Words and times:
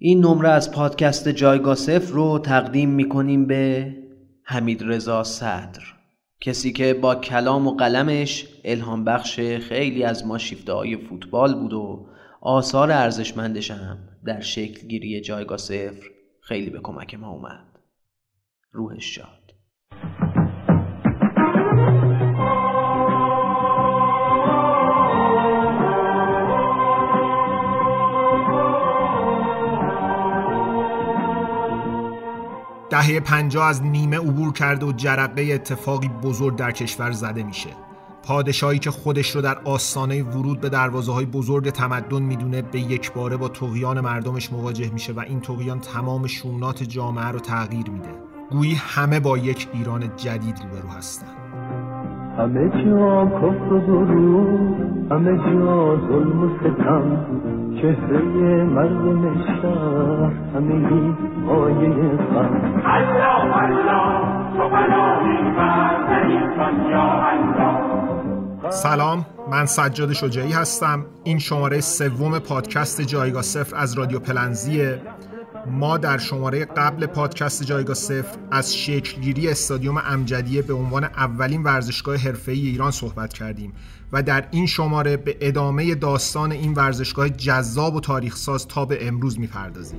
این 0.00 0.20
نمره 0.20 0.48
از 0.48 0.72
پادکست 0.72 1.28
جایگاه 1.28 1.74
صفر 1.74 2.12
رو 2.12 2.38
تقدیم 2.38 2.90
می‌کنیم 2.90 3.46
به 3.46 3.94
حمید 4.44 4.82
رضا 4.84 5.24
صدر. 5.24 5.82
کسی 6.40 6.72
که 6.72 6.94
با 6.94 7.14
کلام 7.14 7.66
و 7.66 7.70
قلمش 7.70 8.48
الهام 8.64 9.04
بخش 9.04 9.40
خیلی 9.40 10.04
از 10.04 10.26
ما 10.26 10.38
شیفته 10.38 10.72
های 10.72 10.96
فوتبال 10.96 11.54
بود 11.54 11.72
و 11.72 12.08
آثار 12.40 12.92
ارزشمندش 12.92 13.70
هم 13.70 13.98
در 14.24 14.40
شکل 14.40 14.86
گیری 14.86 15.20
جایگاه 15.20 15.58
صفر 15.58 16.06
خیلی 16.40 16.70
به 16.70 16.80
کمک 16.82 17.14
ما 17.14 17.30
اومد. 17.30 17.78
روحش 18.72 19.14
شاد 19.14 19.37
دهه 32.90 33.20
پنجاه 33.20 33.66
از 33.66 33.82
نیمه 33.82 34.18
عبور 34.18 34.52
کرده 34.52 34.86
و 34.86 34.92
جرقه 34.92 35.42
اتفاقی 35.54 36.10
بزرگ 36.22 36.56
در 36.56 36.70
کشور 36.70 37.10
زده 37.10 37.42
میشه. 37.42 37.70
پادشاهی 38.28 38.78
که 38.78 38.90
خودش 38.90 39.30
رو 39.30 39.40
در 39.40 39.58
آستانه 39.64 40.22
ورود 40.22 40.60
به 40.60 40.68
دروازه 40.68 41.12
های 41.12 41.26
بزرگ 41.26 41.70
تمدن 41.70 42.22
می‌دونه 42.22 42.62
به 42.62 42.80
یک 42.80 43.12
باره 43.12 43.36
با 43.36 43.48
تقیان 43.48 44.00
مردمش 44.00 44.52
مواجه 44.52 44.92
میشه 44.92 45.12
و 45.12 45.20
این 45.20 45.40
تقیان 45.40 45.80
تمام 45.80 46.26
شونات 46.26 46.82
جامعه 46.82 47.28
رو 47.28 47.38
تغییر 47.38 47.90
میده. 47.90 48.08
گویی 48.50 48.74
همه 48.78 49.20
با 49.20 49.38
یک 49.38 49.68
ایران 49.72 50.00
جدید 50.16 50.60
روبرو 50.62 50.88
هستن. 50.88 51.26
همه 52.38 52.68
جا 52.68 53.26
کفر 53.26 53.90
و 53.90 54.06
همه 55.10 55.36
جا 55.36 55.96
ظلم 56.08 56.42
و 56.42 56.58
ستم 56.58 57.26
چهره 57.82 58.64
مردم 58.64 59.34
شهر 59.44 60.32
همه 60.54 61.14
مایه 61.48 62.16
غم. 62.16 62.82
الله 62.84 63.56
الله 63.64 64.28
تو 68.62 68.70
سلام 68.70 69.26
من 69.50 69.66
سجاد 69.66 70.12
شجاعی 70.12 70.52
هستم. 70.52 71.06
این 71.24 71.38
شماره 71.38 71.80
سوم 71.80 72.38
پادکست 72.38 73.00
جایگاه 73.00 73.42
صفر 73.42 73.76
از 73.76 73.98
رادیو 73.98 74.18
پلنزیه. 74.18 75.02
ما 75.66 75.98
در 75.98 76.18
شماره 76.18 76.64
قبل 76.64 77.06
پادکست 77.06 77.64
جایگاه 77.64 77.94
صفر 77.94 78.38
از 78.50 78.76
شکلگیری 78.76 79.48
استادیوم 79.48 80.02
امجدیه 80.06 80.62
به 80.62 80.74
عنوان 80.74 81.04
اولین 81.04 81.62
ورزشگاه 81.62 82.16
حرفه‌ای 82.16 82.60
ایران 82.60 82.90
صحبت 82.90 83.32
کردیم 83.32 83.72
و 84.12 84.22
در 84.22 84.44
این 84.50 84.66
شماره 84.66 85.16
به 85.16 85.36
ادامه 85.40 85.94
داستان 85.94 86.52
این 86.52 86.74
ورزشگاه 86.74 87.28
جذاب 87.28 87.94
و 87.94 88.00
تاریخ 88.00 88.36
ساز 88.36 88.68
تا 88.68 88.84
به 88.84 89.08
امروز 89.08 89.40
می‌پردازیم. 89.40 89.98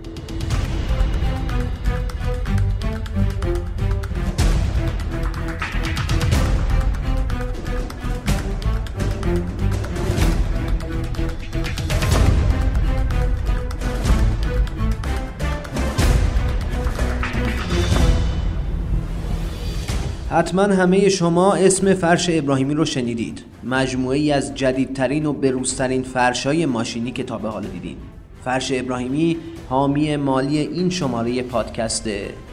حتما 20.40 20.64
همه 20.64 21.09
شما 21.09 21.54
اسم 21.54 21.94
فرش 21.94 22.30
ابراهیمی 22.30 22.73
رو 22.73 22.86
شنیدید. 22.86 23.44
مجموعه 23.64 24.18
ای 24.18 24.32
از 24.32 24.56
جدیدترین 24.56 25.26
و 25.26 25.34
بروزترین 25.34 26.04
فرشای 26.04 26.66
ماشینی 26.66 27.12
که 27.12 27.23
تا 27.23 27.38
به 27.38 27.50
حال 27.50 27.64
دیدید 27.64 27.98
فرش 28.46 28.72
ابراهیمی 28.76 29.38
حامی 29.70 30.16
مالی 30.16 30.58
این 30.58 30.90
شماره 30.90 31.42
پادکست 31.42 32.09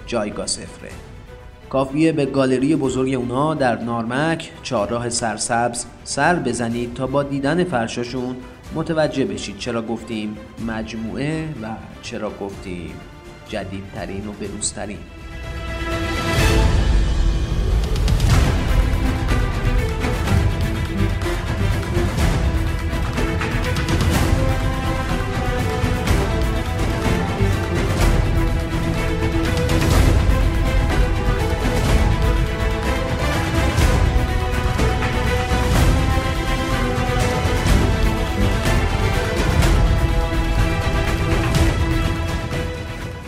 جایگاه 0.07 0.47
سفره 0.47 0.91
کافیه 1.71 2.13
به 2.13 2.27
گالری 2.27 2.77
بزرگ 2.77 3.15
اونا 3.15 3.55
در 3.55 3.83
نارمک 3.83 4.51
چهارراه 4.63 5.09
سرسبز 5.09 5.85
سر 6.05 6.35
بزنید 6.35 6.95
تا 6.95 7.07
با 7.07 7.23
دیدن 7.23 7.65
فرشاشون 7.65 8.37
متوجه 8.75 9.25
بشید 9.25 9.59
چرا 9.59 9.83
گفتیم 9.83 10.37
مجموعه 10.67 11.45
و 11.63 11.67
چرا 12.03 12.31
گفتیم 12.41 12.91
جدیدترین 13.49 14.27
و 14.27 14.33
بروزترین. 14.33 14.99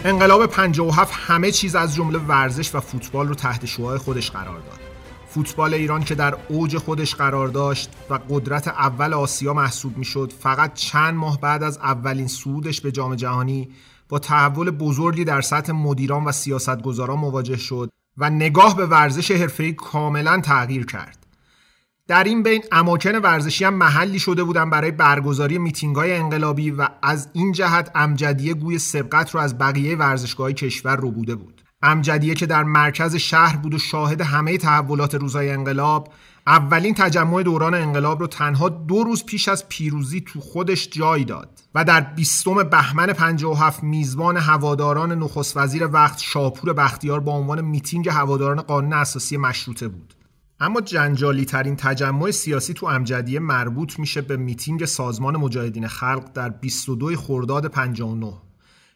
انقلاب 0.08 0.46
57 0.46 1.14
همه 1.16 1.50
چیز 1.50 1.74
از 1.74 1.94
جمله 1.94 2.18
ورزش 2.18 2.74
و 2.74 2.80
فوتبال 2.80 3.28
رو 3.28 3.34
تحت 3.34 3.66
شعاع 3.66 3.98
خودش 3.98 4.30
قرار 4.30 4.60
داد. 4.60 4.80
فوتبال 5.28 5.74
ایران 5.74 6.04
که 6.04 6.14
در 6.14 6.36
اوج 6.48 6.76
خودش 6.76 7.14
قرار 7.14 7.48
داشت 7.48 7.90
و 8.10 8.18
قدرت 8.30 8.68
اول 8.68 9.14
آسیا 9.14 9.54
محسوب 9.54 9.98
می‌شد 9.98 10.32
فقط 10.40 10.74
چند 10.74 11.14
ماه 11.14 11.40
بعد 11.40 11.62
از 11.62 11.78
اولین 11.78 12.26
صعودش 12.26 12.80
به 12.80 12.92
جام 12.92 13.14
جهانی 13.14 13.68
با 14.08 14.18
تحول 14.18 14.70
بزرگی 14.70 15.24
در 15.24 15.40
سطح 15.40 15.72
مدیران 15.72 16.24
و 16.24 16.32
سیاستگزاران 16.32 17.18
مواجه 17.18 17.56
شد 17.56 17.90
و 18.18 18.30
نگاه 18.30 18.76
به 18.76 18.86
ورزش 18.86 19.30
حرفه‌ای 19.30 19.72
کاملا 19.72 20.40
تغییر 20.40 20.86
کرد. 20.86 21.26
در 22.08 22.24
این 22.24 22.42
بین 22.42 22.62
اماکن 22.72 23.16
ورزشی 23.16 23.64
هم 23.64 23.74
محلی 23.74 24.18
شده 24.18 24.44
بودن 24.44 24.70
برای 24.70 24.90
برگزاری 24.90 25.58
میتینگ 25.58 25.96
های 25.96 26.16
انقلابی 26.16 26.70
و 26.70 26.88
از 27.02 27.28
این 27.32 27.52
جهت 27.52 27.90
امجدیه 27.94 28.54
گوی 28.54 28.78
سبقت 28.78 29.30
رو 29.30 29.40
از 29.40 29.58
بقیه 29.58 29.96
ورزشگاه 29.96 30.52
کشور 30.52 30.96
رو 30.96 31.10
بوده 31.10 31.34
بود. 31.34 31.62
امجدیه 31.82 32.34
که 32.34 32.46
در 32.46 32.62
مرکز 32.62 33.16
شهر 33.16 33.56
بود 33.56 33.74
و 33.74 33.78
شاهد 33.78 34.20
همه 34.20 34.58
تحولات 34.58 35.14
روزهای 35.14 35.50
انقلاب 35.50 36.12
اولین 36.46 36.94
تجمع 36.94 37.42
دوران 37.42 37.74
انقلاب 37.74 38.20
رو 38.20 38.26
تنها 38.26 38.68
دو 38.68 39.04
روز 39.04 39.24
پیش 39.24 39.48
از 39.48 39.68
پیروزی 39.68 40.20
تو 40.20 40.40
خودش 40.40 40.88
جای 40.88 41.24
داد 41.24 41.60
و 41.74 41.84
در 41.84 42.00
بیستم 42.00 42.62
بهمن 42.62 43.06
57 43.06 43.82
میزبان 43.82 44.36
هواداران 44.36 45.12
نخست 45.12 45.56
وزیر 45.56 45.86
وقت 45.86 46.18
شاپور 46.18 46.72
بختیار 46.72 47.20
با 47.20 47.32
عنوان 47.32 47.60
میتینگ 47.60 48.08
هواداران 48.08 48.62
قانون 48.62 48.92
اساسی 48.92 49.36
مشروطه 49.36 49.88
بود. 49.88 50.14
اما 50.60 50.80
جنجالی 50.80 51.44
ترین 51.44 51.76
تجمع 51.76 52.30
سیاسی 52.30 52.74
تو 52.74 52.86
امجدیه 52.86 53.40
مربوط 53.40 53.98
میشه 53.98 54.20
به 54.20 54.36
میتینگ 54.36 54.84
سازمان 54.84 55.36
مجاهدین 55.36 55.88
خلق 55.88 56.32
در 56.32 56.48
22 56.48 57.16
خرداد 57.16 57.66
59 57.66 58.32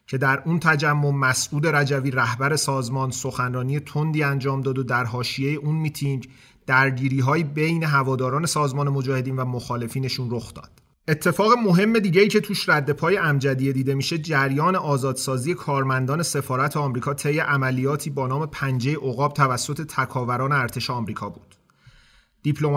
که 0.06 0.18
در 0.18 0.42
اون 0.46 0.58
تجمع 0.58 1.10
مسعود 1.10 1.66
رجوی 1.66 2.10
رهبر 2.10 2.56
سازمان 2.56 3.10
سخنرانی 3.10 3.80
تندی 3.80 4.22
انجام 4.22 4.60
داد 4.60 4.78
و 4.78 4.82
در 4.82 5.04
حاشیه 5.04 5.52
اون 5.52 5.74
میتینگ 5.74 6.28
درگیری 6.66 7.20
های 7.20 7.44
بین 7.44 7.84
هواداران 7.84 8.46
سازمان 8.46 8.88
مجاهدین 8.88 9.36
و 9.36 9.44
مخالفینشون 9.44 10.28
رخ 10.30 10.54
داد. 10.54 10.81
اتفاق 11.08 11.52
مهم 11.52 11.98
دیگه 11.98 12.20
ای 12.20 12.28
که 12.28 12.40
توش 12.40 12.68
رد 12.68 12.90
پای 12.90 13.16
امجدیه 13.16 13.72
دیده 13.72 13.94
میشه 13.94 14.18
جریان 14.18 14.76
آزادسازی 14.76 15.54
کارمندان 15.54 16.22
سفارت 16.22 16.76
آمریکا 16.76 17.14
طی 17.14 17.38
عملیاتی 17.38 18.10
با 18.10 18.26
نام 18.26 18.46
پنجه 18.46 18.96
عقاب 18.96 19.32
توسط 19.34 19.86
تکاوران 19.86 20.52
ارتش 20.52 20.90
آمریکا 20.90 21.28
بود. 21.28 21.54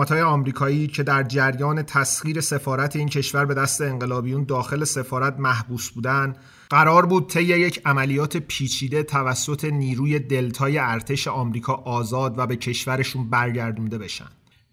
های 0.08 0.20
آمریکایی 0.20 0.86
که 0.86 1.02
در 1.02 1.22
جریان 1.22 1.82
تسخیر 1.82 2.40
سفارت 2.40 2.96
این 2.96 3.08
کشور 3.08 3.44
به 3.44 3.54
دست 3.54 3.80
انقلابیون 3.80 4.44
داخل 4.44 4.84
سفارت 4.84 5.38
محبوس 5.38 5.90
بودند، 5.90 6.36
قرار 6.70 7.06
بود 7.06 7.30
طی 7.30 7.42
یک 7.42 7.82
عملیات 7.84 8.36
پیچیده 8.36 9.02
توسط 9.02 9.64
نیروی 9.64 10.18
دلتای 10.18 10.78
ارتش 10.78 11.28
آمریکا 11.28 11.72
آزاد 11.72 12.38
و 12.38 12.46
به 12.46 12.56
کشورشون 12.56 13.30
برگردونده 13.30 13.98
بشن. 13.98 14.28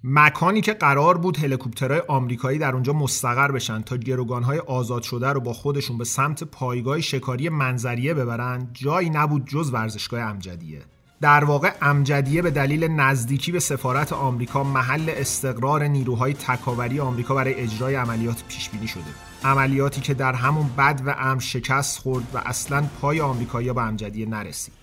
مکانی 0.05 0.61
که 0.61 0.73
قرار 0.73 1.17
بود 1.17 1.37
هلیکوپترهای 1.37 2.01
آمریکایی 2.07 2.59
در 2.59 2.73
اونجا 2.73 2.93
مستقر 2.93 3.51
بشن 3.51 3.81
تا 3.81 3.97
گروگانهای 3.97 4.59
آزاد 4.59 5.03
شده 5.03 5.27
رو 5.27 5.39
با 5.39 5.53
خودشون 5.53 5.97
به 5.97 6.03
سمت 6.03 6.43
پایگاه 6.43 7.01
شکاری 7.01 7.49
منظریه 7.49 8.13
ببرن 8.13 8.67
جایی 8.73 9.09
نبود 9.09 9.47
جز 9.47 9.73
ورزشگاه 9.73 10.21
امجدیه. 10.21 10.81
در 11.21 11.43
واقع 11.43 11.71
امجدیه 11.81 12.41
به 12.41 12.51
دلیل 12.51 12.87
نزدیکی 12.87 13.51
به 13.51 13.59
سفارت 13.59 14.13
آمریکا 14.13 14.63
محل 14.63 15.11
استقرار 15.15 15.83
نیروهای 15.83 16.33
تکاوری 16.33 16.99
آمریکا 16.99 17.35
برای 17.35 17.53
اجرای 17.53 17.95
عملیات 17.95 18.43
پیش 18.47 18.69
بینی 18.69 18.87
شده. 18.87 19.03
عملیاتی 19.43 20.01
که 20.01 20.13
در 20.13 20.33
همون 20.33 20.69
بد 20.77 21.01
و 21.05 21.15
ام 21.17 21.39
شکست 21.39 21.99
خورد 21.99 22.27
و 22.33 22.41
اصلا 22.45 22.83
پای 23.01 23.21
آمریکایی‌ها 23.21 23.73
به 23.73 23.81
امجدیه 23.81 24.25
نرسید. 24.25 24.73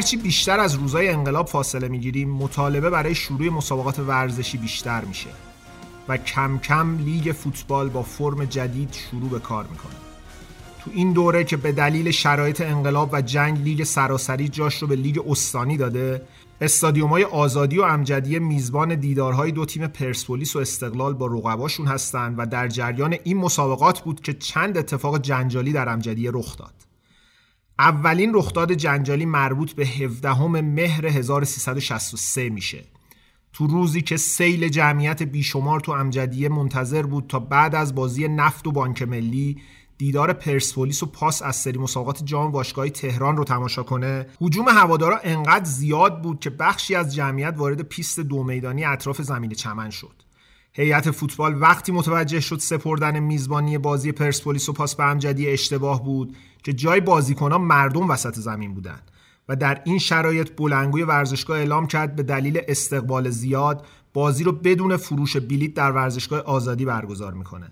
هرچی 0.00 0.16
بیشتر 0.16 0.60
از 0.60 0.74
روزای 0.74 1.08
انقلاب 1.08 1.46
فاصله 1.46 1.88
می‌گیریم 1.88 2.30
مطالبه 2.30 2.90
برای 2.90 3.14
شروع 3.14 3.48
مسابقات 3.48 3.98
ورزشی 3.98 4.58
بیشتر 4.58 5.04
میشه 5.04 5.28
و 6.08 6.16
کم 6.16 6.58
کم 6.58 6.98
لیگ 6.98 7.32
فوتبال 7.32 7.88
با 7.88 8.02
فرم 8.02 8.44
جدید 8.44 8.92
شروع 8.92 9.30
به 9.30 9.38
کار 9.38 9.64
می‌کنه. 9.70 9.92
تو 10.84 10.90
این 10.94 11.12
دوره 11.12 11.44
که 11.44 11.56
به 11.56 11.72
دلیل 11.72 12.10
شرایط 12.10 12.60
انقلاب 12.60 13.10
و 13.12 13.20
جنگ 13.20 13.58
لیگ 13.58 13.84
سراسری 13.84 14.48
جاش 14.48 14.74
رو 14.74 14.88
به 14.88 14.96
لیگ 14.96 15.20
استانی 15.28 15.76
داده 15.76 16.22
استادیوم 16.60 17.10
های 17.10 17.24
آزادی 17.24 17.78
و 17.78 17.82
امجدیه 17.82 18.38
میزبان 18.38 18.94
دیدارهای 18.94 19.52
دو 19.52 19.64
تیم 19.64 19.86
پرسپولیس 19.86 20.56
و 20.56 20.58
استقلال 20.58 21.14
با 21.14 21.26
رقباشون 21.26 21.86
هستند 21.86 22.34
و 22.38 22.46
در 22.46 22.68
جریان 22.68 23.16
این 23.24 23.36
مسابقات 23.36 24.00
بود 24.00 24.20
که 24.20 24.34
چند 24.34 24.78
اتفاق 24.78 25.18
جنجالی 25.18 25.72
در 25.72 25.88
امجدیه 25.88 26.30
رخ 26.34 26.56
داد. 26.56 26.89
اولین 27.80 28.34
رخداد 28.34 28.72
جنجالی 28.72 29.24
مربوط 29.24 29.72
به 29.72 29.86
17 29.86 30.42
مهر 30.46 31.06
1363 31.06 32.50
میشه. 32.50 32.84
تو 33.52 33.66
روزی 33.66 34.02
که 34.02 34.16
سیل 34.16 34.68
جمعیت 34.68 35.22
بیشمار 35.22 35.80
تو 35.80 35.92
امجدیه 35.92 36.48
منتظر 36.48 37.02
بود 37.02 37.26
تا 37.28 37.38
بعد 37.38 37.74
از 37.74 37.94
بازی 37.94 38.28
نفت 38.28 38.66
و 38.66 38.72
بانک 38.72 39.02
ملی 39.02 39.56
دیدار 39.98 40.32
پرسپولیس 40.32 41.02
و 41.02 41.06
پاس 41.06 41.42
از 41.42 41.56
سری 41.56 41.78
مسابقات 41.78 42.24
جام 42.24 42.52
باشگاه 42.52 42.88
تهران 42.88 43.36
رو 43.36 43.44
تماشا 43.44 43.82
کنه 43.82 44.26
هجوم 44.40 44.68
هوادارا 44.68 45.18
انقدر 45.24 45.64
زیاد 45.64 46.22
بود 46.22 46.40
که 46.40 46.50
بخشی 46.50 46.94
از 46.94 47.14
جمعیت 47.14 47.54
وارد 47.56 47.82
پیست 47.82 48.20
دو 48.20 48.44
میدانی 48.44 48.84
اطراف 48.84 49.22
زمین 49.22 49.50
چمن 49.50 49.90
شد. 49.90 50.29
هیئت 50.72 51.10
فوتبال 51.10 51.62
وقتی 51.62 51.92
متوجه 51.92 52.40
شد 52.40 52.58
سپردن 52.58 53.18
میزبانی 53.18 53.78
بازی 53.78 54.12
پرسپولیس 54.12 54.68
و 54.68 54.72
پاس 54.72 54.94
به 54.94 55.04
امجدی 55.04 55.48
اشتباه 55.48 56.04
بود 56.04 56.36
که 56.62 56.72
جای 56.72 57.00
بازیکنان 57.00 57.60
مردم 57.60 58.10
وسط 58.10 58.34
زمین 58.34 58.74
بودند 58.74 59.10
و 59.48 59.56
در 59.56 59.80
این 59.84 59.98
شرایط 59.98 60.50
بلنگوی 60.56 61.02
ورزشگاه 61.02 61.58
اعلام 61.58 61.86
کرد 61.86 62.16
به 62.16 62.22
دلیل 62.22 62.60
استقبال 62.68 63.30
زیاد 63.30 63.86
بازی 64.12 64.44
رو 64.44 64.52
بدون 64.52 64.96
فروش 64.96 65.36
بلیت 65.36 65.74
در 65.74 65.92
ورزشگاه 65.92 66.40
آزادی 66.40 66.84
برگزار 66.84 67.34
می‌کنه 67.34 67.70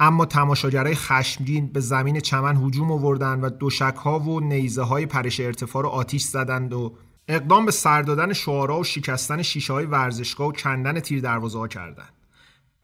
اما 0.00 0.26
تماشاگرای 0.26 0.94
خشمگین 0.94 1.66
به 1.66 1.80
زمین 1.80 2.20
چمن 2.20 2.56
هجوم 2.56 2.92
آوردند 2.92 3.44
و 3.44 3.48
دوشک 3.48 3.94
ها 3.96 4.20
و 4.20 4.40
نیزه 4.40 4.82
های 4.82 5.06
پرش 5.06 5.40
ارتفاع 5.40 5.82
رو 5.82 5.88
آتیش 5.88 6.22
زدند 6.22 6.72
و 6.72 6.92
اقدام 7.28 7.66
به 7.66 7.72
سر 7.72 8.02
دادن 8.02 8.32
شعارا 8.32 8.80
و 8.80 8.84
شکستن 8.84 9.42
شیشه 9.42 9.72
های 9.72 9.86
ورزشگاه 9.86 10.48
و 10.48 10.52
کندن 10.52 11.00
تیر 11.00 11.20
دروازه 11.20 11.58
ها 11.58 11.68
کردند. 11.68 12.15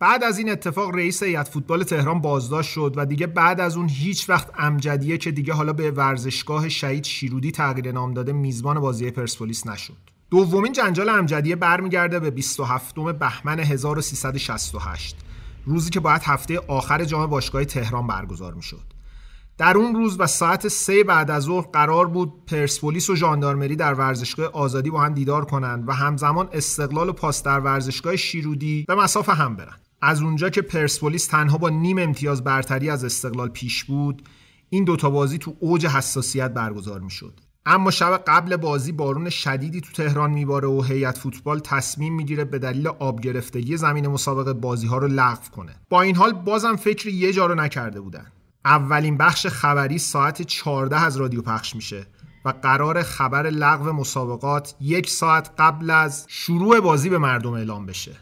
بعد 0.03 0.25
از 0.25 0.39
این 0.39 0.51
اتفاق 0.51 0.95
رئیس 0.95 1.23
هیئت 1.23 1.49
فوتبال 1.49 1.83
تهران 1.83 2.21
بازداشت 2.21 2.71
شد 2.71 2.95
و 2.97 3.07
دیگه 3.07 3.27
بعد 3.27 3.61
از 3.61 3.77
اون 3.77 3.89
هیچ 3.89 4.31
وقت 4.31 4.51
امجدیه 4.59 5.19
که 5.19 5.31
دیگه 5.31 5.53
حالا 5.53 5.73
به 5.73 5.91
ورزشگاه 5.91 6.69
شهید 6.69 7.05
شیرودی 7.05 7.51
تغییر 7.51 7.93
نام 7.93 8.15
داده 8.15 8.33
میزبان 8.33 8.81
بازی 8.81 9.11
پرسپولیس 9.11 9.67
نشد. 9.67 9.97
دومین 10.31 10.73
جنجال 10.73 11.09
امجدیه 11.09 11.57
برمیگرده 11.57 12.21
به 12.21 12.31
27 12.31 12.95
بهمن 12.95 13.61
1368 13.61 15.17
روزی 15.65 15.91
که 15.91 16.01
باید 16.01 16.23
هفته 16.25 16.59
آخر 16.69 17.05
جام 17.05 17.27
باشگاه 17.27 17.65
تهران 17.65 18.07
برگزار 18.07 18.55
می‌شد. 18.55 18.93
در 19.59 19.77
اون 19.77 19.95
روز 19.95 20.21
و 20.21 20.27
ساعت 20.27 20.69
سه 20.69 21.05
بعد 21.05 21.31
از 21.31 21.43
ظهر 21.43 21.67
قرار 21.73 22.07
بود 22.07 22.47
پرسپولیس 22.47 23.11
و 23.11 23.17
ژاندارمری 23.17 23.77
در 23.77 23.95
ورزشگاه 23.95 24.47
آزادی 24.47 24.91
با 24.91 25.01
هم 25.01 25.15
دیدار 25.15 25.45
کنند 25.45 25.89
و 25.89 25.93
همزمان 25.93 26.49
استقلال 26.53 27.09
و 27.09 27.13
پاس 27.13 27.43
در 27.43 27.61
ورزشگاه 27.61 28.17
شیرودی 28.17 28.85
به 28.89 28.95
مسافه 28.95 29.33
هم 29.33 29.57
برن. 29.57 29.77
از 30.03 30.23
اونجا 30.23 30.51
که 30.51 30.63
پرسپولیس 30.63 31.27
تنها 31.27 31.59
با 31.59 31.69
نیم 31.69 31.99
امتیاز 31.99 32.45
برتری 32.45 32.91
از 32.91 33.05
استقلال 33.05 33.49
پیش 33.49 33.85
بود 33.85 34.29
این 34.71 34.85
دوتا 34.85 35.11
بازی 35.11 35.39
تو 35.39 35.57
اوج 35.61 35.87
حساسیت 35.87 36.55
برگزار 36.55 37.01
می‌شد. 37.01 37.41
اما 37.67 37.91
شب 37.91 38.23
قبل 38.27 38.57
بازی 38.57 38.93
بارون 38.93 39.31
شدیدی 39.31 39.81
تو 39.81 39.93
تهران 39.93 40.31
میباره 40.31 40.69
و 40.69 40.83
هیئت 40.83 41.19
فوتبال 41.19 41.59
تصمیم 41.59 42.15
می‌گیره 42.15 42.45
به 42.45 42.59
دلیل 42.59 42.89
آب 42.89 43.21
گرفتگی 43.21 43.77
زمین 43.77 44.09
مسابقه 44.09 44.53
بازی 44.53 44.87
ها 44.87 44.99
رو 44.99 45.09
لغو 45.09 45.51
کنه. 45.57 45.75
با 45.91 46.03
این 46.03 46.17
حال 46.17 46.33
بازم 46.33 46.77
فکر 46.77 47.09
یه 47.09 47.33
جا 47.33 47.47
رو 47.47 47.55
نکرده 47.55 48.01
بودن. 48.01 48.27
اولین 48.65 49.17
بخش 49.17 49.47
خبری 49.47 49.99
ساعت 49.99 50.43
14 50.43 51.01
از 51.05 51.17
رادیو 51.17 51.43
پخش 51.43 51.77
میشه 51.77 52.07
و 52.45 52.55
قرار 52.63 53.03
خبر 53.03 53.51
لغو 53.51 53.93
مسابقات 53.93 54.75
یک 54.81 55.11
ساعت 55.11 55.51
قبل 55.59 55.91
از 55.91 56.27
شروع 56.29 56.81
بازی 56.81 57.09
به 57.09 57.19
مردم 57.19 57.53
اعلام 57.53 57.87
بشه. 57.87 58.17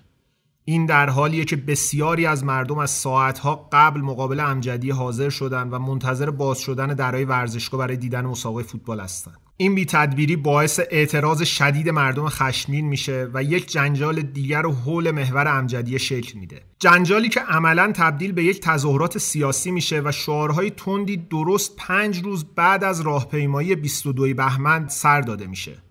این 0.71 0.87
در 0.87 1.09
حالیه 1.09 1.45
که 1.45 1.57
بسیاری 1.57 2.27
از 2.27 2.45
مردم 2.45 2.79
از 2.79 2.91
ساعتها 2.91 3.69
قبل 3.73 4.01
مقابل 4.01 4.41
امجدی 4.41 4.91
حاضر 4.91 5.29
شدن 5.29 5.69
و 5.69 5.79
منتظر 5.79 6.31
باز 6.31 6.59
شدن 6.59 6.87
درای 6.87 7.25
ورزشگاه 7.25 7.81
برای 7.81 7.97
دیدن 7.97 8.27
مسابقه 8.27 8.63
فوتبال 8.63 9.01
هستند. 9.01 9.37
این 9.57 9.75
بی 9.75 9.85
تدبیری 9.85 10.37
باعث 10.37 10.81
اعتراض 10.91 11.43
شدید 11.43 11.89
مردم 11.89 12.29
خشمگین 12.29 12.87
میشه 12.87 13.29
و 13.35 13.43
یک 13.43 13.67
جنجال 13.67 14.23
دیگر 14.23 14.67
و 14.67 14.73
حول 14.73 15.11
محور 15.11 15.49
امجدیه 15.49 15.99
شکل 15.99 16.39
میده. 16.39 16.63
جنجالی 16.79 17.29
که 17.29 17.41
عملا 17.41 17.93
تبدیل 17.95 18.33
به 18.33 18.45
یک 18.45 18.61
تظاهرات 18.61 19.19
سیاسی 19.19 19.71
میشه 19.71 20.03
و 20.05 20.13
شعارهای 20.13 20.71
تندی 20.71 21.17
درست 21.17 21.77
پنج 21.77 22.23
روز 22.23 22.45
بعد 22.57 22.85
از 22.85 23.01
راهپیمایی 23.01 23.75
22 23.75 24.35
بهمن 24.35 24.89
سر 24.89 25.21
داده 25.21 25.47
میشه. 25.47 25.90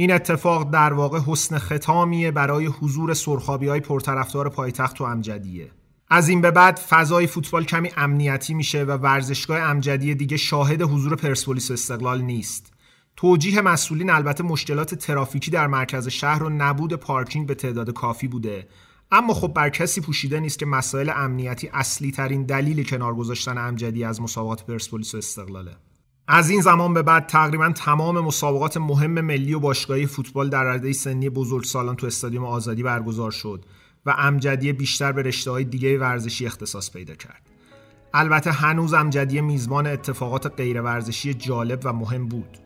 این 0.00 0.12
اتفاق 0.12 0.70
در 0.70 0.92
واقع 0.92 1.18
حسن 1.26 1.58
ختامیه 1.58 2.30
برای 2.30 2.66
حضور 2.66 3.14
سرخابی 3.14 3.68
های 3.68 3.80
پرطرفدار 3.80 4.48
پایتخت 4.48 5.00
و 5.00 5.04
امجدیه. 5.04 5.70
از 6.10 6.28
این 6.28 6.40
به 6.40 6.50
بعد 6.50 6.76
فضای 6.76 7.26
فوتبال 7.26 7.64
کمی 7.64 7.90
امنیتی 7.96 8.54
میشه 8.54 8.84
و 8.84 8.90
ورزشگاه 8.90 9.58
امجدیه 9.58 10.14
دیگه 10.14 10.36
شاهد 10.36 10.82
حضور 10.82 11.16
پرسپولیس 11.16 11.70
استقلال 11.70 12.22
نیست. 12.22 12.72
توجیه 13.16 13.60
مسئولین 13.60 14.10
البته 14.10 14.44
مشکلات 14.44 14.94
ترافیکی 14.94 15.50
در 15.50 15.66
مرکز 15.66 16.08
شهر 16.08 16.42
و 16.42 16.48
نبود 16.50 16.94
پارکینگ 16.94 17.46
به 17.46 17.54
تعداد 17.54 17.92
کافی 17.92 18.28
بوده. 18.28 18.68
اما 19.10 19.34
خب 19.34 19.48
بر 19.48 19.70
کسی 19.70 20.00
پوشیده 20.00 20.40
نیست 20.40 20.58
که 20.58 20.66
مسائل 20.66 21.12
امنیتی 21.14 21.70
اصلی 21.72 22.10
ترین 22.10 22.42
دلیل 22.42 22.84
کنار 22.84 23.14
گذاشتن 23.14 23.58
امجدی 23.58 24.04
از 24.04 24.20
مسابقات 24.20 24.66
پرسپولیس 24.66 25.14
و 25.14 25.18
استقلاله. 25.18 25.76
از 26.30 26.50
این 26.50 26.60
زمان 26.60 26.94
به 26.94 27.02
بعد 27.02 27.26
تقریبا 27.26 27.72
تمام 27.72 28.20
مسابقات 28.20 28.76
مهم 28.76 29.20
ملی 29.20 29.54
و 29.54 29.60
باشگاهی 29.60 30.06
فوتبال 30.06 30.48
در 30.48 30.64
رده 30.64 30.92
سنی 30.92 31.30
بزرگسالان 31.30 31.96
تو 31.96 32.06
استادیوم 32.06 32.44
آزادی 32.44 32.82
برگزار 32.82 33.30
شد 33.30 33.64
و 34.06 34.14
امجدیه 34.18 34.72
بیشتر 34.72 35.12
به 35.12 35.22
رشته 35.22 35.50
های 35.50 35.64
دیگه 35.64 35.98
ورزشی 35.98 36.46
اختصاص 36.46 36.90
پیدا 36.90 37.14
کرد. 37.14 37.42
البته 38.14 38.52
هنوز 38.52 38.94
امجدیه 38.94 39.40
میزبان 39.40 39.86
اتفاقات 39.86 40.46
غیر 40.46 40.82
ورزشی 40.82 41.34
جالب 41.34 41.80
و 41.84 41.92
مهم 41.92 42.28
بود. 42.28 42.58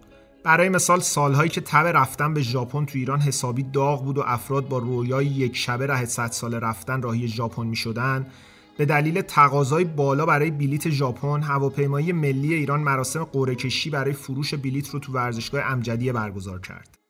برای 0.45 0.69
مثال 0.69 1.01
سالهایی 1.01 1.51
که 1.51 1.61
تب 1.61 1.87
رفتن 1.87 2.35
به 2.35 2.43
ژاپن 2.43 2.85
تو 2.85 2.99
ایران 2.99 3.21
حسابی 3.21 3.63
داغ 3.63 4.05
بود 4.05 4.19
و 4.19 4.23
افراد 4.27 4.69
با 4.69 4.79
رویای 4.79 5.27
یک 5.27 5.57
شبه 5.57 5.87
ره 5.87 6.05
100 6.05 6.31
سال 6.31 6.55
رفتن 6.55 7.03
راهی 7.03 7.29
ژاپن 7.29 7.67
می 7.67 7.77
شدن 7.77 8.27
به 8.77 8.85
دلیل 8.85 9.21
تقاضای 9.21 9.85
بالا 9.85 10.27
برای 10.27 10.51
بلیت 10.51 10.91
ژاپن 10.91 11.43
هواپیمایی 11.43 12.13
ملی 12.13 12.55
ایران 12.55 12.81
مراسم 12.81 13.25
قرعه 13.25 13.55
کشی 13.55 13.91
برای 13.91 14.13
فروش 14.13 14.55
بلیت 14.55 14.89
رو 14.89 14.99
تو 14.99 15.13
ورزشگاه 15.13 15.63
امجدیه 15.65 16.13
برگزار 16.13 16.61
کرد. 16.61 17.02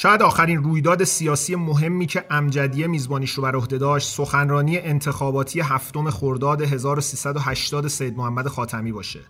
شاید 0.00 0.22
آخرین 0.22 0.64
رویداد 0.64 1.04
سیاسی 1.04 1.54
مهمی 1.54 2.06
که 2.06 2.24
امجدیه 2.30 2.86
میزبانیش 2.86 3.32
رو 3.32 3.42
بر 3.42 3.56
عهده 3.56 3.78
داشت 3.78 4.08
سخنرانی 4.08 4.78
انتخاباتی 4.78 5.60
هفتم 5.60 6.10
خرداد 6.10 6.62
1380 6.62 7.88
سید 7.88 8.16
محمد 8.16 8.48
خاتمی 8.48 8.92
باشه 8.92 9.20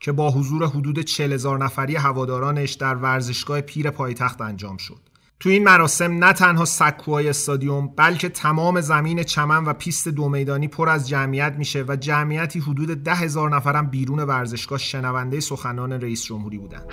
که 0.00 0.12
با 0.12 0.30
حضور 0.30 0.66
حدود 0.66 1.00
40 1.00 1.32
هزار 1.32 1.64
نفری 1.64 1.96
هوادارانش 1.96 2.72
در 2.72 2.94
ورزشگاه 2.94 3.60
پیر 3.60 3.90
پایتخت 3.90 4.40
انجام 4.40 4.76
شد. 4.76 5.00
تو 5.40 5.48
این 5.48 5.64
مراسم 5.64 6.24
نه 6.24 6.32
تنها 6.32 6.64
سکوهای 6.64 7.28
استادیوم 7.28 7.86
بلکه 7.96 8.28
تمام 8.28 8.80
زمین 8.80 9.22
چمن 9.22 9.64
و 9.64 9.72
پیست 9.72 10.08
دو 10.08 10.28
میدانی 10.28 10.68
پر 10.68 10.88
از 10.88 11.08
جمعیت 11.08 11.54
میشه 11.58 11.84
و 11.88 11.96
جمعیتی 11.96 12.60
حدود 12.60 13.02
ده 13.02 13.14
هزار 13.14 13.56
نفرم 13.56 13.86
بیرون 13.86 14.18
ورزشگاه 14.18 14.78
شنونده 14.78 15.40
سخنان 15.40 15.92
رئیس 15.92 16.24
جمهوری 16.24 16.58
بودند. 16.58 16.86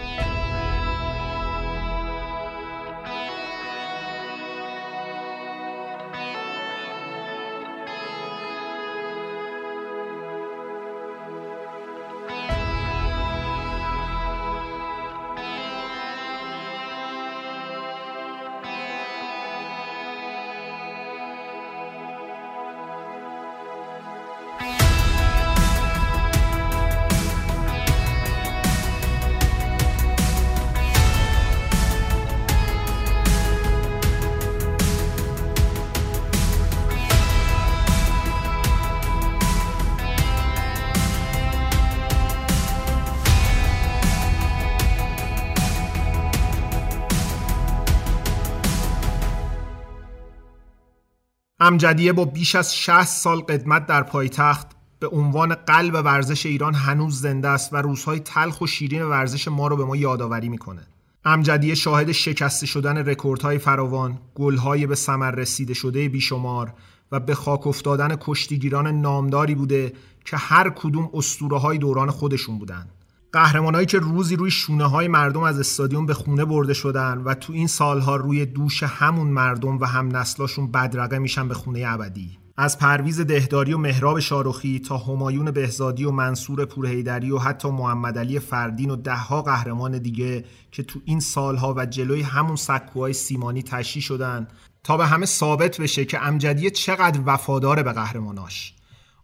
امجدیه 51.64 52.14
با 52.14 52.26
بیش 52.26 52.56
از 52.56 52.76
60 52.76 53.04
سال 53.04 53.40
قدمت 53.40 53.86
در 53.86 54.04
پایتخت 54.04 54.68
به 55.00 55.08
عنوان 55.08 55.56
قلب 55.56 55.94
ورزش 55.94 56.46
ایران 56.46 56.74
هنوز 56.74 57.22
زنده 57.22 57.48
است 57.48 57.74
و 57.74 57.78
روزهای 57.78 58.20
تلخ 58.20 58.62
و 58.62 58.68
شیرین 58.68 59.04
ورزش 59.04 59.48
ما 59.48 59.68
رو 59.68 59.76
به 59.78 59.86
ما 59.86 59.96
یادآوری 59.96 60.50
می‌کنه. 60.50 60.88
امجدیه 61.26 61.76
شاهد 61.76 62.12
شکسته 62.12 62.66
شدن 62.66 62.98
رکوردهای 62.98 63.58
فراوان، 63.58 64.20
گلهای 64.36 64.88
به 64.88 64.96
ثمر 64.96 65.32
رسیده 65.32 65.74
شده 65.74 66.10
بیشمار 66.10 66.74
و 67.12 67.20
به 67.20 67.36
خاک 67.36 67.68
افتادن 67.68 68.16
کشتیگیران 68.20 68.88
نامداری 69.02 69.56
بوده 69.56 69.94
که 70.26 70.38
هر 70.38 70.70
کدوم 70.70 71.10
اسطوره 71.14 71.58
های 71.58 71.78
دوران 71.78 72.12
خودشون 72.12 72.60
بودن. 72.60 72.88
قهرمانایی 73.34 73.86
که 73.86 74.00
روزی 74.00 74.36
روی 74.36 74.52
شونه 74.52 74.86
های 74.86 75.08
مردم 75.08 75.42
از 75.44 75.60
استادیوم 75.60 76.06
به 76.06 76.14
خونه 76.14 76.46
برده 76.46 76.74
شدن 76.74 77.18
و 77.18 77.34
تو 77.34 77.54
این 77.54 77.68
سالها 77.68 78.16
روی 78.16 78.46
دوش 78.46 78.84
همون 78.84 79.28
مردم 79.28 79.78
و 79.78 79.86
هم 79.86 80.18
نسلاشون 80.18 80.72
بدرقه 80.72 81.20
میشن 81.20 81.48
به 81.48 81.54
خونه 81.54 81.84
ابدی. 81.88 82.38
از 82.58 82.80
پرویز 82.80 83.22
دهداری 83.22 83.74
و 83.74 83.78
مهراب 83.78 84.20
شاهرخی 84.20 84.80
تا 84.80 84.98
همایون 84.98 85.52
بهزادی 85.52 86.06
و 86.06 86.12
منصور 86.12 86.66
پورحیدری 86.66 87.32
و 87.32 87.38
حتی 87.38 87.70
محمد 87.70 88.18
علی 88.18 88.40
فردین 88.40 88.90
و 88.90 88.96
دهها 88.96 89.42
قهرمان 89.42 89.98
دیگه 89.98 90.46
که 90.72 90.84
تو 90.84 91.00
این 91.06 91.20
سالها 91.20 91.74
و 91.78 91.86
جلوی 91.86 92.22
همون 92.22 92.56
سکوهای 92.56 93.14
سیمانی 93.14 93.64
تشییع 93.64 94.04
شدن 94.04 94.48
تا 94.84 94.98
به 94.98 95.06
همه 95.06 95.26
ثابت 95.26 95.82
بشه 95.82 96.06
که 96.06 96.28
امجدیه 96.28 96.70
چقدر 96.70 97.20
وفاداره 97.26 97.84
به 97.84 97.92
قهرماناش. 97.92 98.74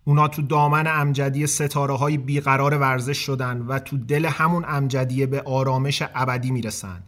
اونا 0.07 0.27
تو 0.27 0.41
دامن 0.41 0.87
امجدی 0.87 1.47
ستاره 1.47 1.93
های 1.93 2.17
بیقرار 2.17 2.77
ورزش 2.77 3.17
شدن 3.17 3.61
و 3.61 3.79
تو 3.79 3.97
دل 3.97 4.25
همون 4.25 4.65
امجدیه 4.67 5.25
به 5.25 5.41
آرامش 5.41 6.03
ابدی 6.15 6.51
می‌رسن 6.51 7.03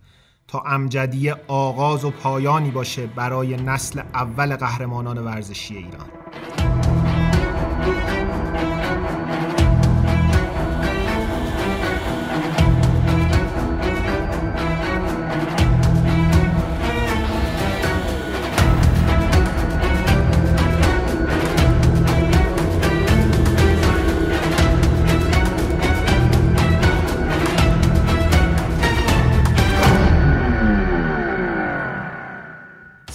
تا 0.47 0.63
امجدیه 0.65 1.35
آغاز 1.47 2.05
و 2.05 2.11
پایانی 2.11 2.71
باشه 2.71 3.07
برای 3.07 3.55
نسل 3.55 3.99
اول 4.13 4.55
قهرمانان 4.55 5.17
ورزشی 5.17 5.77
ایران. 5.77 6.18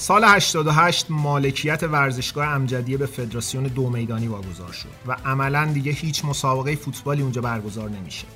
سال 0.05 0.25
88 0.25 1.07
مالکیت 1.11 1.83
ورزشگاه 1.83 2.47
امجدیه 2.47 2.97
به 2.97 3.07
فدراسیون 3.07 3.65
دو 3.65 3.91
میدانی 3.91 4.27
واگذار 4.27 4.73
شد 4.73 4.89
و 5.07 5.17
عملا 5.25 5.65
دیگه 5.65 5.93
هیچ 5.93 6.25
مسابقه 6.25 6.77
فوتبالی 6.77 7.23
اونجا 7.23 7.41
برگزار 7.41 7.91
نمیشه. 7.91 8.27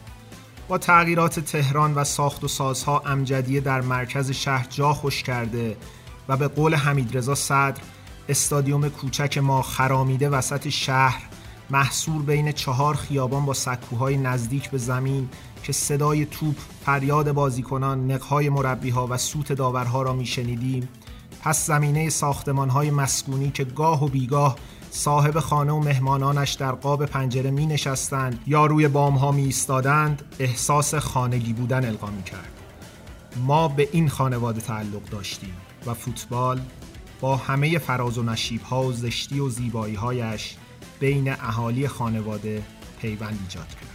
با 0.68 0.78
تغییرات 0.78 1.40
تهران 1.40 1.94
و 1.94 2.04
ساخت 2.04 2.44
و 2.44 2.48
سازها 2.48 3.02
امجدیه 3.06 3.60
در 3.60 3.80
مرکز 3.80 4.30
شهر 4.30 4.66
جا 4.70 4.92
خوش 4.92 5.22
کرده 5.22 5.76
و 6.28 6.36
به 6.36 6.48
قول 6.48 6.74
حمیدرضا 6.74 7.34
صدر 7.34 7.80
استادیوم 8.28 8.88
کوچک 8.88 9.38
ما 9.38 9.62
خرامیده 9.62 10.28
وسط 10.28 10.68
شهر 10.68 11.22
محصور 11.70 12.22
بین 12.22 12.52
چهار 12.52 12.94
خیابان 12.94 13.46
با 13.46 13.54
سکوهای 13.54 14.16
نزدیک 14.16 14.70
به 14.70 14.78
زمین 14.78 15.28
که 15.62 15.72
صدای 15.72 16.26
توپ، 16.26 16.56
فریاد 16.84 17.32
بازیکنان، 17.32 18.10
نقهای 18.10 18.48
مربیها 18.48 19.06
و 19.06 19.16
سوت 19.16 19.52
داورها 19.52 20.02
را 20.02 20.12
میشنیدیم 20.12 20.88
پس 21.42 21.66
زمینه 21.66 22.10
ساختمان 22.10 22.70
های 22.70 22.90
مسکونی 22.90 23.50
که 23.50 23.64
گاه 23.64 24.04
و 24.04 24.08
بیگاه 24.08 24.56
صاحب 24.90 25.38
خانه 25.38 25.72
و 25.72 25.78
مهمانانش 25.78 26.52
در 26.52 26.72
قاب 26.72 27.06
پنجره 27.06 27.50
می 27.50 27.66
نشستند 27.66 28.40
یا 28.46 28.66
روی 28.66 28.88
بام 28.88 29.14
ها 29.14 29.32
می 29.32 29.42
ایستادند 29.42 30.22
احساس 30.38 30.94
خانگی 30.94 31.52
بودن 31.52 31.84
القا 31.84 32.06
می 32.06 32.22
کرد. 32.22 32.52
ما 33.46 33.68
به 33.68 33.88
این 33.92 34.08
خانواده 34.08 34.60
تعلق 34.60 35.04
داشتیم 35.10 35.54
و 35.86 35.94
فوتبال 35.94 36.60
با 37.20 37.36
همه 37.36 37.78
فراز 37.78 38.18
و 38.18 38.22
نشیب 38.22 38.62
ها 38.62 38.82
و 38.82 38.92
زشتی 38.92 39.40
و 39.40 39.48
زیبایی 39.48 39.94
هایش 39.94 40.56
بین 41.00 41.32
اهالی 41.32 41.88
خانواده 41.88 42.62
پیوند 43.00 43.38
ایجاد 43.42 43.68
کرد. 43.68 43.87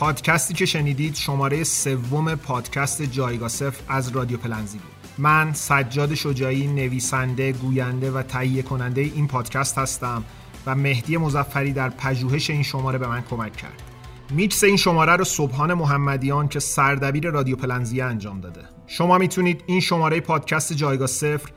پادکستی 0.00 0.54
که 0.54 0.66
شنیدید 0.66 1.14
شماره 1.14 1.64
سوم 1.64 2.34
پادکست 2.34 3.02
جایگاه 3.02 3.48
صفر 3.48 3.82
از 3.88 4.08
رادیو 4.08 4.38
پلنزی 4.38 4.78
بود. 4.78 4.90
من 5.18 5.52
سجاد 5.52 6.14
شجاعی 6.14 6.66
نویسنده 6.66 7.52
گوینده 7.52 8.10
و 8.10 8.22
تهیه 8.22 8.62
کننده 8.62 9.00
این 9.00 9.26
پادکست 9.26 9.78
هستم 9.78 10.24
و 10.66 10.74
مهدی 10.74 11.16
مظفری 11.16 11.72
در 11.72 11.88
پژوهش 11.88 12.50
این 12.50 12.62
شماره 12.62 12.98
به 12.98 13.06
من 13.06 13.22
کمک 13.30 13.56
کرد. 13.56 13.82
میکس 14.30 14.64
این 14.64 14.76
شماره 14.76 15.16
رو 15.16 15.24
سبحان 15.24 15.74
محمدیان 15.74 16.48
که 16.48 16.60
سردبیر 16.60 17.30
رادیو 17.30 17.56
پلنزی 17.56 18.00
انجام 18.00 18.40
داده. 18.40 18.60
شما 18.86 19.18
می‌تونید 19.18 19.64
این 19.66 19.80
شماره 19.80 20.20
پادکست 20.20 20.72
جایگاه 20.72 21.06
صفر 21.06 21.50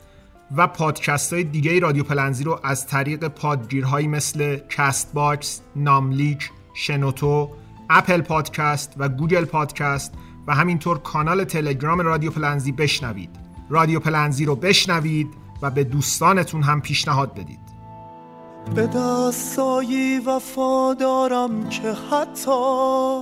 و 0.57 0.67
پادکست 0.67 1.33
های 1.33 1.43
دیگه 1.43 1.79
رادیو 1.79 2.03
پلنزی 2.03 2.43
رو 2.43 2.59
از 2.63 2.87
طریق 2.87 3.27
پادگیرهایی 3.27 4.07
مثل 4.07 4.59
Castbox، 4.69 5.61
ناملیک، 5.75 6.49
شنوتو 6.73 7.49
Apple 7.89 8.21
Podcast 8.21 8.93
و 8.97 9.09
Google 9.09 9.45
Podcast 9.45 10.13
و 10.47 10.55
همینطور 10.55 10.97
کانال 10.97 11.43
تلگرام 11.43 11.99
رادیو 11.99 12.31
پلنزی 12.31 12.71
بشنوید. 12.71 13.29
رادیو 13.69 13.99
پلنزی 13.99 14.45
رو 14.45 14.55
بشنوید 14.55 15.27
و 15.61 15.69
به 15.69 15.83
دوستانتون 15.83 16.63
هم 16.63 16.81
پیشنهاد 16.81 17.33
بدید. 17.33 17.59
به 18.75 18.87
دستایی 18.87 20.19
وفا 20.19 20.93
دارم 20.93 21.69
که 21.69 21.93
حتی 22.11 23.21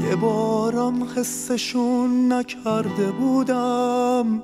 یه 0.00 0.16
بارم 0.16 1.04
حسشون 1.04 2.32
نکرده 2.32 3.10
بودم. 3.10 4.42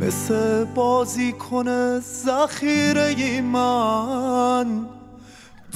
مثل 0.00 0.64
بازی 0.64 1.32
کنه 1.32 2.00
ذخیره 2.00 3.40
من. 3.40 4.95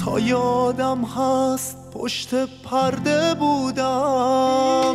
تا 0.04 0.20
یادم 0.20 1.04
هست 1.04 1.76
پشت 1.94 2.30
پرده 2.64 3.34
بودم. 3.34 4.94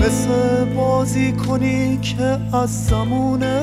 مثل 0.00 0.64
بازی 0.76 1.32
کنی 1.32 1.98
که 1.98 2.38
از 2.56 2.86
زمونه. 2.86 3.60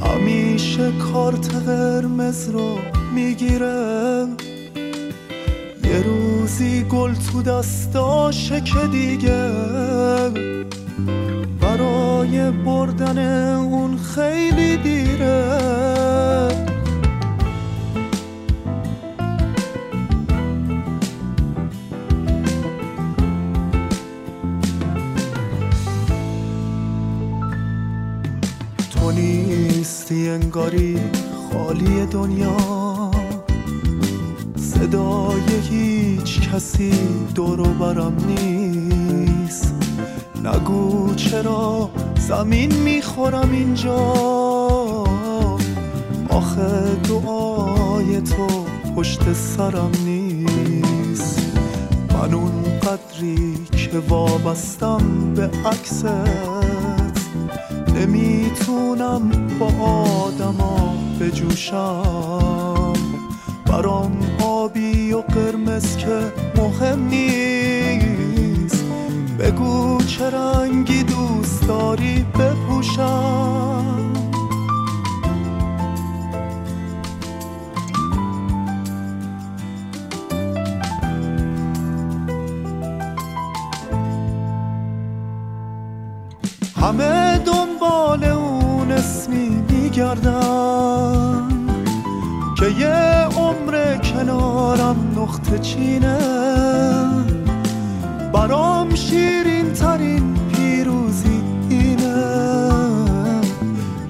همیشه 0.00 0.92
کارت 1.12 1.54
قرمز 1.54 2.48
رو 2.48 2.78
می‌گیره. 3.14 4.26
یه 5.84 6.02
روزی 6.04 6.82
گل 6.82 7.14
تو 7.14 7.42
دستاشه 7.42 8.60
که 8.60 8.86
دیگه. 8.92 9.50
برای 11.60 12.50
بردن 12.50 13.18
اون 13.54 13.96
خیلی 13.96 14.76
دیره. 14.76 16.05
نیستی 29.12 30.28
انگاری 30.28 30.98
خالی 31.52 32.06
دنیا. 32.06 32.56
صدای 34.56 35.60
هیچ 35.70 36.48
کسی 36.48 36.92
دور 37.34 37.60
برم 37.68 38.12
نیست. 38.26 39.74
نگو 40.44 41.14
چرا 41.14 41.90
زمین 42.18 42.74
می‌خورم 42.74 43.50
اینجا. 43.52 44.14
آخه 46.28 46.96
دعای 47.08 48.20
تو 48.20 48.46
پشت 48.96 49.32
سرم 49.32 49.90
نیست. 50.04 51.56
من 52.12 52.34
اون 52.34 52.62
قدری 52.82 53.54
که 53.72 53.98
وابستم 54.08 55.34
به 55.34 55.50
عکست 55.64 56.06
نمی‌تونم 57.96 59.30
با 59.58 59.66
آدما 60.26 60.94
بجوشم. 61.20 62.92
برام 63.66 64.18
آبی 64.42 65.12
و 65.12 65.20
قرمز 65.20 65.96
که 65.96 66.32
مهم 66.56 67.08
نیست. 67.08 68.84
بگو 69.38 69.98
چه 69.98 70.30
رنگی 70.30 71.02
دوست 71.02 71.68
داری 71.68 72.26
بپوشم. 72.38 74.12
همه 86.80 87.35
بگردم 89.96 91.48
که 92.58 92.66
یه 92.66 93.26
عمر 93.36 93.96
کنارم 93.96 94.96
نقطه 95.16 95.58
چینه. 95.58 96.18
برام 98.32 98.94
شیرین 98.94 99.72
ترین 99.72 100.34
پیروزی 100.54 101.42
اینه. 101.70 102.24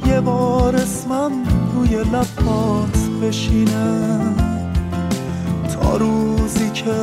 یه 0.07 0.21
بار 0.21 0.77
اسمم 0.77 1.33
روی 1.75 1.97
لبات 1.97 2.99
بشینه. 3.23 4.19
تا 5.75 5.97
روزی 5.97 6.71
که 6.71 6.95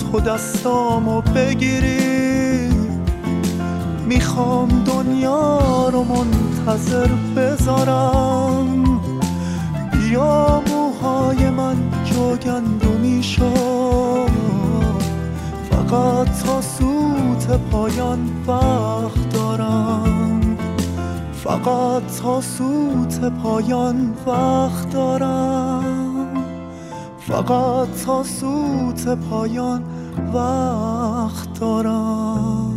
تو 0.00 0.20
دستامو 0.20 1.20
بگیری 1.20 2.49
می‌خوام 4.10 4.68
دنیا 4.68 5.88
رو 5.88 6.04
منتظر 6.04 7.06
بذارم. 7.36 9.00
بیا 9.92 10.62
موهای 10.70 11.50
من 11.50 11.76
جوگندونی 12.04 13.22
شد 13.22 14.30
فقط 15.70 16.42
تا 16.44 16.60
سوت 16.60 17.60
پایان 17.70 18.18
وقت 18.46 19.28
دارم. 19.32 20.56
فقط 21.32 22.02
تا 22.22 22.40
سوت 22.40 23.20
پایان 23.42 24.14
وقت 24.26 24.90
دارم. 24.90 26.44
فقط 27.18 27.88
تا 28.06 28.22
سوت 28.22 29.08
پایان 29.08 29.82
وقت 30.34 31.60
دارم. 31.60 32.69